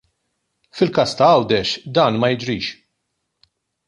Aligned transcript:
Fil-każ 0.77 1.11
ta' 1.17 1.27
GĦawdex 1.35 1.67
dan 1.97 2.13
ma 2.21 2.27
jiġrix. 2.31 2.65